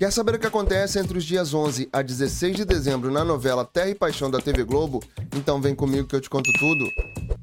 Quer 0.00 0.10
saber 0.10 0.36
o 0.36 0.38
que 0.38 0.46
acontece 0.46 0.98
entre 0.98 1.18
os 1.18 1.24
dias 1.24 1.52
11 1.52 1.90
a 1.92 2.00
16 2.00 2.56
de 2.56 2.64
dezembro 2.64 3.10
na 3.10 3.22
novela 3.22 3.66
Terra 3.66 3.90
e 3.90 3.94
Paixão 3.94 4.30
da 4.30 4.40
TV 4.40 4.64
Globo? 4.64 5.02
Então 5.36 5.60
vem 5.60 5.74
comigo 5.74 6.08
que 6.08 6.16
eu 6.16 6.22
te 6.22 6.30
conto 6.30 6.50
tudo. 6.58 6.90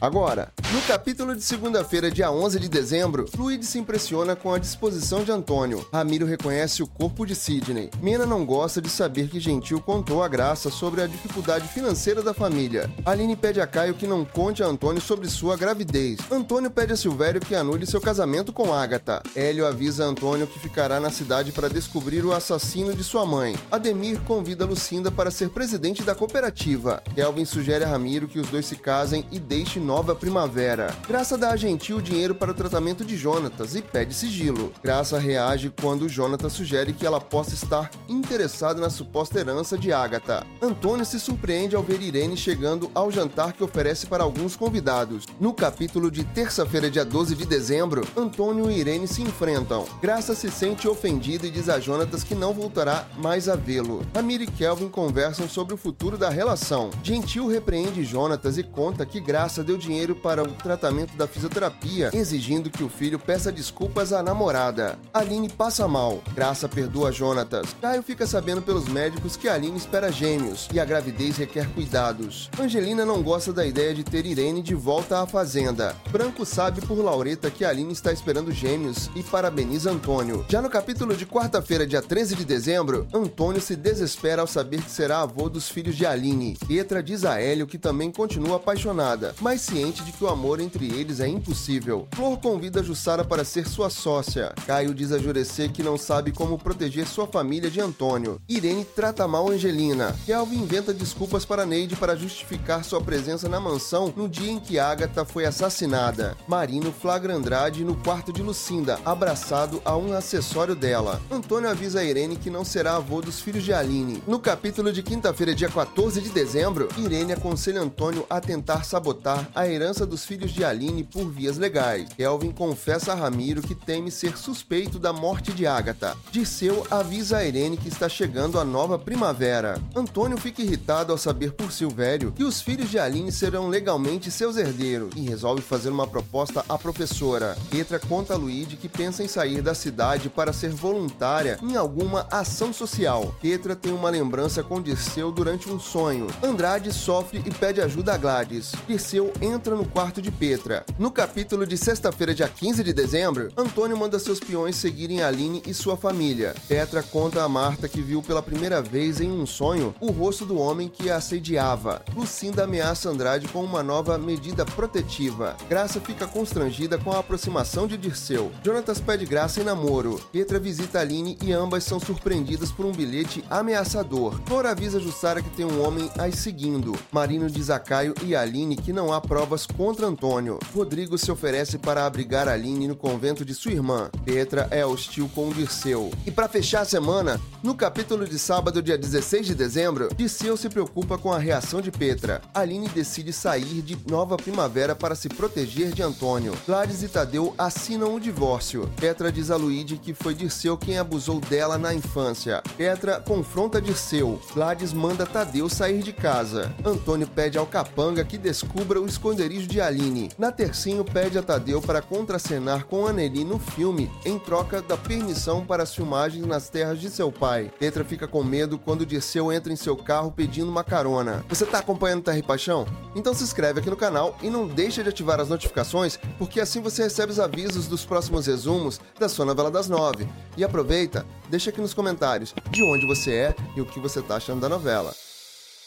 Agora, 0.00 0.52
no 0.72 0.80
capítulo 0.82 1.34
de 1.34 1.42
segunda-feira, 1.42 2.12
dia 2.12 2.30
11 2.30 2.60
de 2.60 2.68
dezembro, 2.68 3.26
Fluid 3.26 3.66
se 3.66 3.76
impressiona 3.76 4.36
com 4.36 4.54
a 4.54 4.58
disposição 4.58 5.24
de 5.24 5.32
Antônio. 5.32 5.84
Ramiro 5.92 6.24
reconhece 6.24 6.80
o 6.80 6.86
corpo 6.86 7.26
de 7.26 7.34
Sidney. 7.34 7.90
Mena 8.00 8.24
não 8.24 8.46
gosta 8.46 8.80
de 8.80 8.88
saber 8.88 9.28
que 9.28 9.40
Gentil 9.40 9.80
contou 9.80 10.22
a 10.22 10.28
Graça 10.28 10.70
sobre 10.70 11.02
a 11.02 11.08
dificuldade 11.08 11.66
financeira 11.66 12.22
da 12.22 12.32
família. 12.32 12.88
Aline 13.04 13.34
pede 13.34 13.60
a 13.60 13.66
Caio 13.66 13.94
que 13.94 14.06
não 14.06 14.24
conte 14.24 14.62
a 14.62 14.66
Antônio 14.66 15.00
sobre 15.00 15.28
sua 15.28 15.56
gravidez. 15.56 16.20
Antônio 16.30 16.70
pede 16.70 16.92
a 16.92 16.96
Silvério 16.96 17.40
que 17.40 17.56
anule 17.56 17.84
seu 17.84 18.00
casamento 18.00 18.52
com 18.52 18.72
Agatha. 18.72 19.24
Hélio 19.34 19.66
avisa 19.66 20.04
Antônio 20.04 20.46
que 20.46 20.60
ficará 20.60 21.00
na 21.00 21.10
cidade 21.10 21.50
para 21.50 21.68
descobrir 21.68 22.24
o 22.24 22.32
assassino 22.32 22.94
de 22.94 23.02
sua 23.02 23.26
mãe. 23.26 23.56
Ademir 23.72 24.20
convida 24.20 24.64
Lucinda 24.64 25.10
para 25.10 25.32
ser 25.32 25.48
presidente 25.48 26.04
da 26.04 26.14
cooperativa. 26.14 27.02
Kelvin 27.16 27.44
sugere 27.44 27.82
a 27.82 27.88
Ramiro 27.88 28.28
que 28.28 28.38
os 28.38 28.48
dois 28.48 28.66
se 28.66 28.76
casem 28.76 29.26
e 29.32 29.40
deixem 29.40 29.82
nova 29.82 30.14
primavera. 30.14 30.59
Graça 31.08 31.38
dá 31.38 31.52
a 31.52 31.56
Gentil 31.56 32.00
dinheiro 32.00 32.34
para 32.34 32.50
o 32.50 32.54
tratamento 32.54 33.04
de 33.04 33.16
Jonatas 33.16 33.74
e 33.74 33.80
pede 33.80 34.12
sigilo. 34.12 34.72
Graça 34.82 35.18
reage 35.18 35.72
quando 35.80 36.08
Jonatas 36.08 36.52
sugere 36.52 36.92
que 36.92 37.06
ela 37.06 37.20
possa 37.20 37.54
estar 37.54 37.90
interessada 38.08 38.80
na 38.80 38.90
suposta 38.90 39.40
herança 39.40 39.78
de 39.78 39.90
Agatha. 39.92 40.46
Antônio 40.60 41.04
se 41.04 41.18
surpreende 41.18 41.74
ao 41.74 41.82
ver 41.82 42.02
Irene 42.02 42.36
chegando 42.36 42.90
ao 42.94 43.10
jantar 43.10 43.54
que 43.54 43.64
oferece 43.64 44.06
para 44.06 44.22
alguns 44.22 44.54
convidados. 44.54 45.24
No 45.40 45.54
capítulo 45.54 46.10
de 46.10 46.24
terça-feira, 46.24 46.90
dia 46.90 47.04
12 47.04 47.34
de 47.34 47.46
dezembro, 47.46 48.06
Antônio 48.16 48.70
e 48.70 48.78
Irene 48.78 49.08
se 49.08 49.22
enfrentam. 49.22 49.86
Graça 50.02 50.34
se 50.34 50.50
sente 50.50 50.86
ofendida 50.86 51.46
e 51.46 51.50
diz 51.50 51.68
a 51.68 51.80
Jonatas 51.80 52.22
que 52.22 52.34
não 52.34 52.52
voltará 52.52 53.06
mais 53.16 53.48
a 53.48 53.56
vê-lo. 53.56 54.02
Amir 54.14 54.42
e 54.42 54.46
Kelvin 54.46 54.88
conversam 54.88 55.48
sobre 55.48 55.72
o 55.72 55.78
futuro 55.78 56.18
da 56.18 56.28
relação. 56.28 56.90
Gentil 57.02 57.46
repreende 57.46 58.04
Jonatas 58.04 58.58
e 58.58 58.62
conta 58.62 59.06
que 59.06 59.20
Graça 59.20 59.64
deu 59.64 59.78
dinheiro 59.78 60.14
para 60.14 60.49
o 60.52 60.62
tratamento 60.62 61.16
da 61.16 61.26
fisioterapia, 61.26 62.10
exigindo 62.12 62.70
que 62.70 62.82
o 62.82 62.88
filho 62.88 63.18
peça 63.18 63.52
desculpas 63.52 64.12
à 64.12 64.22
namorada. 64.22 64.98
Aline 65.12 65.48
passa 65.48 65.86
mal. 65.86 66.22
Graça 66.34 66.68
perdoa 66.68 67.12
Jonatas. 67.12 67.74
Caio 67.80 68.02
fica 68.02 68.26
sabendo 68.26 68.62
pelos 68.62 68.88
médicos 68.88 69.36
que 69.36 69.48
Aline 69.48 69.76
espera 69.76 70.10
gêmeos 70.10 70.68
e 70.72 70.80
a 70.80 70.84
gravidez 70.84 71.36
requer 71.36 71.68
cuidados. 71.70 72.50
Angelina 72.58 73.04
não 73.04 73.22
gosta 73.22 73.52
da 73.52 73.66
ideia 73.66 73.94
de 73.94 74.04
ter 74.04 74.26
Irene 74.26 74.62
de 74.62 74.74
volta 74.74 75.22
à 75.22 75.26
fazenda. 75.26 75.94
Branco 76.10 76.44
sabe 76.44 76.80
por 76.80 76.98
Laureta 76.98 77.50
que 77.50 77.64
Aline 77.64 77.92
está 77.92 78.12
esperando 78.12 78.52
gêmeos 78.52 79.10
e 79.14 79.22
parabeniza 79.22 79.90
Antônio. 79.90 80.44
Já 80.48 80.60
no 80.60 80.70
capítulo 80.70 81.16
de 81.16 81.26
quarta-feira, 81.26 81.86
dia 81.86 82.02
13 82.02 82.34
de 82.34 82.44
dezembro, 82.44 83.06
Antônio 83.12 83.60
se 83.60 83.76
desespera 83.76 84.42
ao 84.42 84.46
saber 84.46 84.82
que 84.82 84.90
será 84.90 85.20
avô 85.20 85.48
dos 85.48 85.68
filhos 85.68 85.96
de 85.96 86.06
Aline. 86.06 86.56
Pietra 86.66 87.02
diz 87.02 87.24
a 87.24 87.40
Hélio 87.40 87.66
que 87.66 87.78
também 87.78 88.10
continua 88.10 88.56
apaixonada, 88.56 89.34
mas 89.40 89.60
ciente 89.60 90.02
de 90.02 90.12
que 90.12 90.24
o 90.24 90.28
amor 90.28 90.39
entre 90.60 90.86
eles 90.86 91.20
é 91.20 91.28
impossível. 91.28 92.08
Flor 92.12 92.38
convida 92.38 92.82
Jussara 92.82 93.24
para 93.24 93.44
ser 93.44 93.68
sua 93.68 93.90
sócia. 93.90 94.52
Caio 94.66 94.94
diz 94.94 95.12
a 95.12 95.18
Jurecê 95.18 95.68
que 95.68 95.82
não 95.82 95.98
sabe 95.98 96.32
como 96.32 96.58
proteger 96.58 97.06
sua 97.06 97.26
família 97.26 97.70
de 97.70 97.80
Antônio. 97.80 98.40
Irene 98.48 98.84
trata 98.84 99.28
mal 99.28 99.48
Angelina. 99.50 100.16
Kelvin 100.24 100.62
inventa 100.62 100.94
desculpas 100.94 101.44
para 101.44 101.66
Neide 101.66 101.94
para 101.94 102.16
justificar 102.16 102.84
sua 102.84 103.00
presença 103.00 103.48
na 103.48 103.60
mansão 103.60 104.12
no 104.16 104.28
dia 104.28 104.50
em 104.50 104.58
que 104.58 104.78
Agatha 104.78 105.24
foi 105.24 105.44
assassinada. 105.44 106.36
Marino 106.48 106.90
flagra 106.90 107.34
Andrade 107.34 107.84
no 107.84 107.94
quarto 107.96 108.32
de 108.32 108.42
Lucinda, 108.42 108.98
abraçado 109.04 109.82
a 109.84 109.96
um 109.96 110.12
acessório 110.14 110.74
dela. 110.74 111.20
Antônio 111.30 111.68
avisa 111.68 112.00
a 112.00 112.04
Irene 112.04 112.36
que 112.36 112.50
não 112.50 112.64
será 112.64 112.96
avô 112.96 113.20
dos 113.20 113.40
filhos 113.40 113.62
de 113.62 113.72
Aline. 113.72 114.22
No 114.26 114.38
capítulo 114.38 114.92
de 114.92 115.02
quinta-feira, 115.02 115.54
dia 115.54 115.68
14 115.68 116.20
de 116.20 116.30
dezembro, 116.30 116.88
Irene 116.96 117.34
aconselha 117.34 117.80
Antônio 117.80 118.24
a 118.30 118.40
tentar 118.40 118.84
sabotar 118.84 119.48
a 119.54 119.68
herança 119.68 120.06
dos 120.06 120.24
filhos 120.30 120.52
de 120.52 120.64
Aline 120.64 121.02
por 121.02 121.28
vias 121.28 121.58
legais. 121.58 122.08
Kelvin 122.16 122.52
confessa 122.52 123.10
a 123.10 123.16
Ramiro 123.16 123.60
que 123.60 123.74
teme 123.74 124.12
ser 124.12 124.38
suspeito 124.38 124.96
da 124.96 125.12
morte 125.12 125.52
de 125.52 125.66
Agatha. 125.66 126.16
Dirceu 126.30 126.86
avisa 126.88 127.38
a 127.38 127.44
Irene 127.44 127.76
que 127.76 127.88
está 127.88 128.08
chegando 128.08 128.56
a 128.56 128.64
nova 128.64 128.96
primavera. 128.96 129.82
Antônio 129.92 130.38
fica 130.38 130.62
irritado 130.62 131.10
ao 131.10 131.18
saber 131.18 131.50
por 131.54 131.72
Silvério 131.72 132.30
que 132.30 132.44
os 132.44 132.62
filhos 132.62 132.88
de 132.88 132.96
Aline 132.96 133.32
serão 133.32 133.66
legalmente 133.66 134.30
seus 134.30 134.56
herdeiros 134.56 135.12
e 135.16 135.22
resolve 135.22 135.62
fazer 135.62 135.88
uma 135.88 136.06
proposta 136.06 136.64
à 136.68 136.78
professora. 136.78 137.58
Petra 137.68 137.98
conta 137.98 138.34
a 138.34 138.36
Luíde 138.36 138.76
que 138.76 138.88
pensa 138.88 139.24
em 139.24 139.28
sair 139.28 139.60
da 139.60 139.74
cidade 139.74 140.28
para 140.28 140.52
ser 140.52 140.70
voluntária 140.70 141.58
em 141.60 141.74
alguma 141.74 142.28
ação 142.30 142.72
social. 142.72 143.34
Petra 143.42 143.74
tem 143.74 143.92
uma 143.92 144.10
lembrança 144.10 144.62
com 144.62 144.80
Dirceu 144.80 145.32
durante 145.32 145.68
um 145.68 145.80
sonho. 145.80 146.28
Andrade 146.40 146.92
sofre 146.92 147.42
e 147.44 147.50
pede 147.50 147.80
ajuda 147.80 148.14
a 148.14 148.16
Gladys. 148.16 148.70
Dirceu 148.86 149.32
entra 149.40 149.74
no 149.74 149.84
quarto 149.84 150.19
de 150.20 150.30
Petra. 150.30 150.84
No 150.98 151.10
capítulo 151.10 151.66
de 151.66 151.76
sexta-feira, 151.76 152.34
dia 152.34 152.48
15 152.48 152.82
de 152.82 152.92
dezembro, 152.92 153.48
Antônio 153.56 153.96
manda 153.96 154.18
seus 154.18 154.40
peões 154.40 154.76
seguirem 154.76 155.22
Aline 155.22 155.62
e 155.66 155.72
sua 155.72 155.96
família. 155.96 156.54
Petra 156.68 157.02
conta 157.02 157.42
a 157.42 157.48
Marta 157.48 157.88
que 157.88 158.02
viu 158.02 158.22
pela 158.22 158.42
primeira 158.42 158.82
vez 158.82 159.20
em 159.20 159.30
um 159.30 159.46
sonho 159.46 159.94
o 160.00 160.10
rosto 160.10 160.44
do 160.44 160.58
homem 160.58 160.88
que 160.88 161.08
a 161.08 161.20
assediava. 161.20 162.02
Lucinda 162.14 162.64
ameaça 162.64 163.08
Andrade 163.08 163.46
com 163.48 163.62
uma 163.62 163.82
nova 163.82 164.18
medida 164.18 164.64
protetiva. 164.64 165.56
Graça 165.68 166.00
fica 166.00 166.26
constrangida 166.26 166.98
com 166.98 167.12
a 167.12 167.20
aproximação 167.20 167.86
de 167.86 167.96
Dirceu. 167.96 168.50
Jonatas 168.64 169.00
pede 169.00 169.24
Graça 169.24 169.60
em 169.60 169.64
namoro. 169.64 170.20
Petra 170.32 170.58
visita 170.58 170.98
Aline 170.98 171.38
e 171.42 171.52
ambas 171.52 171.84
são 171.84 172.00
surpreendidas 172.00 172.72
por 172.72 172.84
um 172.84 172.92
bilhete 172.92 173.44
ameaçador. 173.48 174.40
Flor 174.46 174.66
avisa 174.66 174.98
Jussara 174.98 175.42
que 175.42 175.50
tem 175.50 175.64
um 175.64 175.86
homem 175.86 176.10
as 176.18 176.36
seguindo. 176.36 176.98
Marino 177.12 177.48
diz 177.48 177.70
a 177.70 177.78
Caio 177.78 178.14
e 178.24 178.34
Aline 178.34 178.76
que 178.76 178.92
não 178.92 179.12
há 179.12 179.20
provas 179.20 179.66
contra 179.66 180.09
Antônio. 180.10 180.58
Rodrigo 180.74 181.16
se 181.16 181.30
oferece 181.30 181.78
para 181.78 182.04
abrigar 182.04 182.48
Aline 182.48 182.88
no 182.88 182.96
convento 182.96 183.44
de 183.44 183.54
sua 183.54 183.72
irmã. 183.72 184.10
Petra 184.24 184.66
é 184.70 184.84
hostil 184.84 185.30
com 185.34 185.50
Dirceu. 185.50 186.10
E 186.26 186.30
para 186.30 186.48
fechar 186.48 186.80
a 186.80 186.84
semana, 186.84 187.40
no 187.62 187.74
capítulo 187.74 188.26
de 188.26 188.38
sábado, 188.38 188.82
dia 188.82 188.98
16 188.98 189.46
de 189.46 189.54
dezembro, 189.54 190.08
Dirceu 190.16 190.56
se 190.56 190.68
preocupa 190.68 191.16
com 191.16 191.32
a 191.32 191.38
reação 191.38 191.80
de 191.80 191.90
Petra. 191.90 192.42
Aline 192.52 192.88
decide 192.88 193.32
sair 193.32 193.82
de 193.82 193.96
Nova 194.08 194.36
Primavera 194.36 194.96
para 194.96 195.14
se 195.14 195.28
proteger 195.28 195.92
de 195.92 196.02
Antônio. 196.02 196.54
Gladys 196.66 197.02
e 197.02 197.08
Tadeu 197.08 197.54
assinam 197.56 198.14
o 198.14 198.20
divórcio. 198.20 198.90
Petra 198.96 199.30
diz 199.30 199.50
a 199.50 199.56
Luíde 199.56 199.96
que 199.96 200.12
foi 200.12 200.34
Dirceu 200.34 200.76
quem 200.76 200.98
abusou 200.98 201.40
dela 201.40 201.78
na 201.78 201.94
infância. 201.94 202.62
Petra 202.76 203.20
confronta 203.20 203.80
Dirceu. 203.80 204.40
Gladys 204.54 204.92
manda 204.92 205.24
Tadeu 205.24 205.68
sair 205.68 206.02
de 206.02 206.12
casa. 206.12 206.74
Antônio 206.84 207.28
pede 207.28 207.56
ao 207.56 207.66
capanga 207.66 208.24
que 208.24 208.36
descubra 208.36 209.00
o 209.00 209.06
esconderijo 209.06 209.68
de 209.68 209.80
Aline. 209.80 209.89
Na 210.38 210.52
Tercinho 210.52 211.04
pede 211.04 211.36
a 211.36 211.42
Tadeu 211.42 211.82
para 211.82 212.00
contracenar 212.00 212.84
com 212.86 213.06
Anneli 213.06 213.44
no 213.44 213.58
filme 213.58 214.10
em 214.24 214.38
troca 214.38 214.80
da 214.80 214.96
permissão 214.96 215.66
para 215.66 215.82
as 215.82 215.94
filmagens 215.94 216.46
nas 216.46 216.68
terras 216.68 217.00
de 217.00 217.10
seu 217.10 217.32
pai. 217.32 217.72
Petra 217.78 218.04
fica 218.04 218.28
com 218.28 218.44
medo 218.44 218.78
quando 218.78 219.04
Dirceu 219.04 219.52
entra 219.52 219.72
em 219.72 219.76
seu 219.76 219.96
carro 219.96 220.30
pedindo 220.30 220.70
uma 220.70 220.84
carona. 220.84 221.44
Você 221.48 221.66
tá 221.66 221.78
acompanhando 221.78 222.22
Terra 222.22 222.38
e 222.38 222.42
Paixão? 222.42 222.86
Então 223.16 223.34
se 223.34 223.42
inscreve 223.42 223.80
aqui 223.80 223.90
no 223.90 223.96
canal 223.96 224.36
e 224.40 224.48
não 224.48 224.68
deixa 224.68 225.02
de 225.02 225.08
ativar 225.08 225.40
as 225.40 225.48
notificações, 225.48 226.18
porque 226.38 226.60
assim 226.60 226.80
você 226.80 227.02
recebe 227.02 227.32
os 227.32 227.40
avisos 227.40 227.88
dos 227.88 228.04
próximos 228.04 228.46
resumos 228.46 229.00
da 229.18 229.28
sua 229.28 229.44
novela 229.44 229.70
das 229.70 229.88
nove. 229.88 230.28
E 230.56 230.62
aproveita, 230.62 231.26
deixa 231.48 231.70
aqui 231.70 231.80
nos 231.80 231.94
comentários 231.94 232.54
de 232.70 232.82
onde 232.84 233.06
você 233.06 233.32
é 233.32 233.54
e 233.76 233.80
o 233.80 233.86
que 233.86 233.98
você 233.98 234.22
tá 234.22 234.36
achando 234.36 234.60
da 234.60 234.68
novela. 234.68 235.12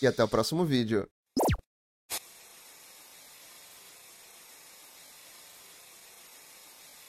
E 0.00 0.06
até 0.06 0.24
o 0.24 0.28
próximo 0.28 0.64
vídeo. 0.64 1.06